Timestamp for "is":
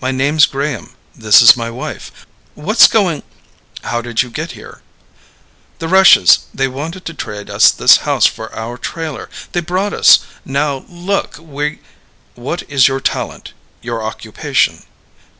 1.40-1.56, 12.68-12.88